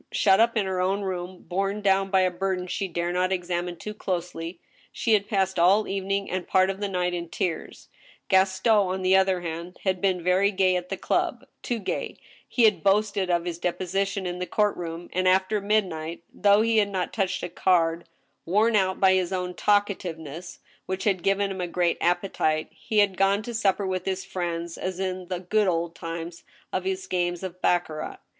Shut 0.11 0.39
up 0.39 0.57
in 0.57 0.65
her 0.65 0.81
own 0.81 1.03
room, 1.03 1.43
borne 1.47 1.83
clown 1.83 2.09
by 2.09 2.21
a 2.21 2.31
burden 2.31 2.65
she 2.65 2.87
dared 2.87 3.13
not 3.13 3.31
examine 3.31 3.75
too 3.77 3.93
closely, 3.93 4.59
she 4.91 5.13
had 5.13 5.29
passed 5.29 5.59
ail 5.59 5.83
the 5.83 5.93
evening 5.93 6.27
and 6.27 6.47
part 6.47 6.71
of 6.71 6.79
the 6.79 6.87
night 6.89 7.13
in 7.13 7.29
tears. 7.29 7.87
Gaston, 8.27 8.73
on 8.73 9.03
the 9.03 9.15
other 9.15 9.41
hand, 9.41 9.77
had 9.83 10.01
been 10.01 10.23
very 10.23 10.49
gay 10.49 10.75
at 10.75 10.89
the 10.89 10.97
club— 10.97 11.45
too 11.61 11.77
gay; 11.77 12.17
he 12.47 12.63
had 12.63 12.81
boasted 12.81 13.29
of 13.29 13.45
his 13.45 13.59
deposition 13.59 14.25
in 14.25 14.39
the 14.39 14.47
court^room, 14.47 15.07
and 15.13 15.27
after 15.27 15.61
midnight, 15.61 16.23
though 16.33 16.63
he 16.63 16.77
had 16.79 16.89
not 16.89 17.13
touched 17.13 17.43
a 17.43 17.49
card, 17.49 18.05
worn 18.43 18.75
out 18.75 18.99
by 18.99 19.13
his 19.13 19.31
own 19.31 19.53
talkativeness 19.53 20.57
which 20.87 21.03
had 21.03 21.21
given 21.21 21.51
him 21.51 21.61
a 21.61 21.67
great 21.67 21.99
appetite, 22.01 22.69
he 22.71 22.97
had 22.97 23.17
gone 23.17 23.43
to 23.43 23.53
supper 23.53 23.85
with 23.85 24.05
his 24.05 24.25
friends 24.25 24.79
as 24.79 24.99
in 24.99 25.27
the 25.27 25.39
good 25.39 25.67
old 25.67 25.93
times 25.93 26.43
of 26.73 26.85
his 26.85 27.05
games 27.05 27.43
of 27.43 27.61
baccarat. 27.61 28.17